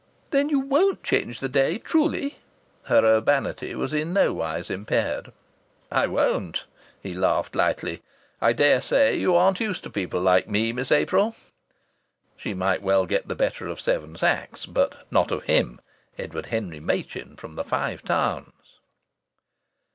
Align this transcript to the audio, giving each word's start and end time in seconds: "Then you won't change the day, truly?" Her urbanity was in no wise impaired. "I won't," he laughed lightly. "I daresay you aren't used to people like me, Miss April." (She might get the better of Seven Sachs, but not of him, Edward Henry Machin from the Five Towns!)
"Then 0.31 0.49
you 0.49 0.59
won't 0.61 1.03
change 1.03 1.39
the 1.39 1.47
day, 1.47 1.77
truly?" 1.77 2.39
Her 2.85 3.05
urbanity 3.05 3.75
was 3.75 3.93
in 3.93 4.13
no 4.13 4.33
wise 4.33 4.71
impaired. 4.71 5.31
"I 5.91 6.07
won't," 6.07 6.65
he 6.99 7.13
laughed 7.13 7.55
lightly. 7.55 8.01
"I 8.41 8.51
daresay 8.51 9.15
you 9.15 9.35
aren't 9.35 9.59
used 9.59 9.83
to 9.83 9.91
people 9.91 10.19
like 10.19 10.49
me, 10.49 10.73
Miss 10.73 10.91
April." 10.91 11.35
(She 12.35 12.55
might 12.55 12.81
get 13.09 13.27
the 13.27 13.35
better 13.35 13.67
of 13.67 13.79
Seven 13.79 14.15
Sachs, 14.15 14.65
but 14.65 15.05
not 15.11 15.29
of 15.29 15.43
him, 15.43 15.79
Edward 16.17 16.47
Henry 16.47 16.79
Machin 16.79 17.35
from 17.35 17.53
the 17.53 17.63
Five 17.63 18.01
Towns!) 18.03 18.79